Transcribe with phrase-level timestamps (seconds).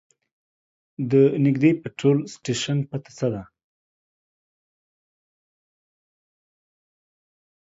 [1.11, 1.13] د
[1.45, 3.43] نږدې پټرول سټیشن پته څه ده؟